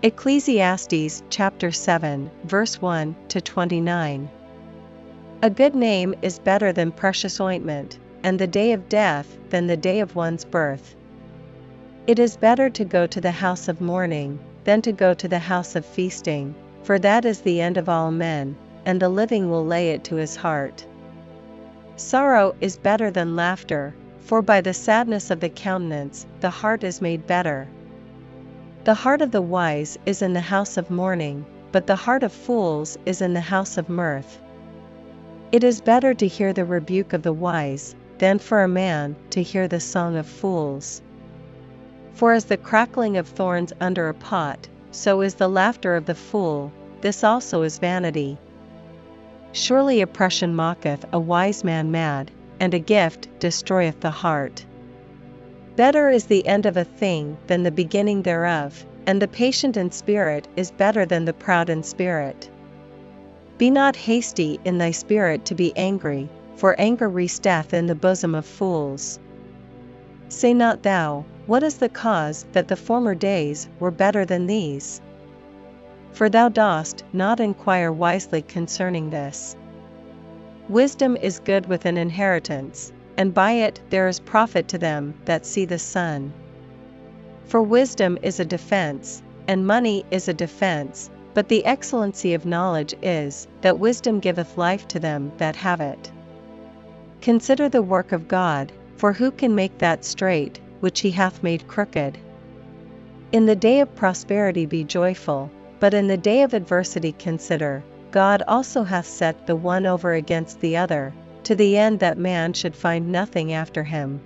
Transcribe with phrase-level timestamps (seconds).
[0.00, 4.28] Ecclesiastes chapter 7, verse 1 to 29.
[5.42, 9.76] A good name is better than precious ointment, and the day of death than the
[9.76, 10.94] day of one's birth.
[12.06, 15.40] It is better to go to the house of mourning than to go to the
[15.40, 18.54] house of feasting, for that is the end of all men,
[18.86, 20.86] and the living will lay it to his heart.
[21.96, 27.02] Sorrow is better than laughter, for by the sadness of the countenance the heart is
[27.02, 27.66] made better.
[28.88, 32.32] The heart of the wise is in the house of mourning, but the heart of
[32.32, 34.40] fools is in the house of mirth.
[35.52, 39.42] It is better to hear the rebuke of the wise, than for a man to
[39.42, 41.02] hear the song of fools.
[42.14, 46.14] For as the crackling of thorns under a pot, so is the laughter of the
[46.14, 48.38] fool, this also is vanity.
[49.52, 54.64] Surely oppression mocketh a wise man mad, and a gift destroyeth the heart.
[55.78, 59.92] Better is the end of a thing than the beginning thereof, and the patient in
[59.92, 62.50] spirit is better than the proud in spirit.
[63.58, 68.34] Be not hasty in thy spirit to be angry, for anger resteth in the bosom
[68.34, 69.20] of fools.
[70.28, 75.00] Say not thou, What is the cause that the former days were better than these?
[76.10, 79.54] For thou dost not inquire wisely concerning this.
[80.68, 85.44] Wisdom is good with an inheritance, and by it there is profit to them that
[85.44, 86.32] see the sun.
[87.46, 92.94] For wisdom is a defense, and money is a defense, but the excellency of knowledge
[93.02, 96.12] is, that wisdom giveth life to them that have it.
[97.20, 101.66] Consider the work of God, for who can make that straight, which he hath made
[101.66, 102.16] crooked?
[103.32, 108.42] In the day of prosperity be joyful, but in the day of adversity consider, God
[108.46, 111.12] also hath set the one over against the other,
[111.48, 114.20] to the end that man should find nothing after him.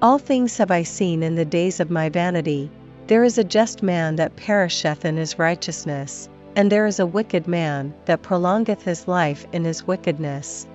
[0.00, 2.70] All things have I seen in the days of my vanity.
[3.08, 7.48] There is a just man that perisheth in his righteousness, and there is a wicked
[7.48, 10.68] man that prolongeth his life in his wickedness.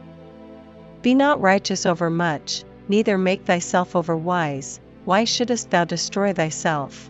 [1.03, 7.09] Be not righteous over much, neither make thyself over wise, why shouldest thou destroy thyself?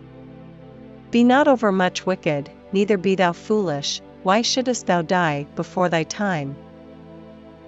[1.10, 6.04] Be not over much wicked, neither be thou foolish, why shouldest thou die before thy
[6.04, 6.54] time?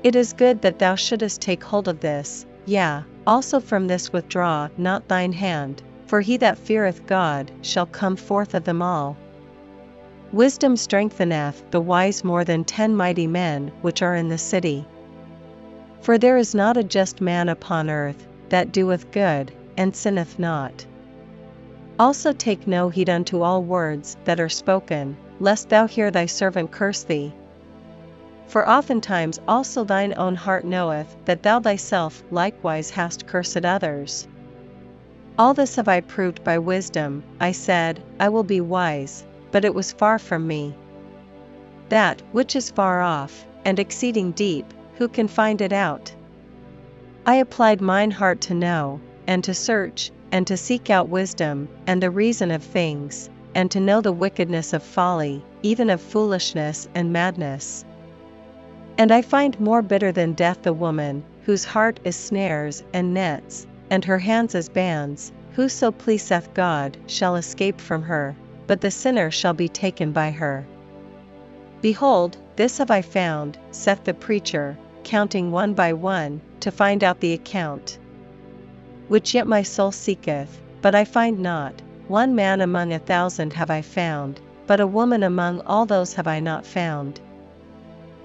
[0.02, 4.68] It is good that thou shouldest take hold of this, yea, also from this withdraw
[4.76, 9.16] not thine hand, for he that feareth God shall come forth of them all.
[10.32, 14.86] Wisdom strengtheneth the wise more than ten mighty men which are in the city.
[16.00, 20.84] For there is not a just man upon earth, that doeth good, and sinneth not.
[21.98, 26.72] Also take no heed unto all words that are spoken, lest thou hear thy servant
[26.72, 27.32] curse thee.
[28.48, 34.26] For oftentimes also thine own heart knoweth that thou thyself likewise hast cursed others.
[35.38, 39.74] All this have I proved by wisdom, I said, I will be wise, but it
[39.74, 40.74] was far from me.
[41.88, 44.66] That which is far off, and exceeding deep,
[44.96, 46.12] who can find it out?
[47.24, 52.02] I applied mine heart to know, and to search, and to seek out wisdom, and
[52.02, 57.12] the reason of things, and to know the wickedness of folly, even of foolishness and
[57.12, 57.84] madness.
[58.98, 63.66] And I find more bitter than death the woman, whose heart is snares and nets,
[63.90, 68.36] and her hands as bands, whoso pleaseth God shall escape from her,
[68.66, 70.64] but the sinner shall be taken by her.
[71.80, 77.20] Behold, this have I found, saith the preacher, counting one by one, to find out
[77.20, 77.98] the account.
[79.08, 83.70] Which yet my soul seeketh, but I find not, one man among a thousand have
[83.70, 87.20] I found, but a woman among all those have I not found.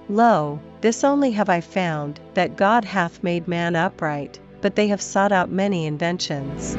[0.08, 5.02] Lo, this only have I found, that God hath made man upright, but they have
[5.02, 6.76] sought out many inventions.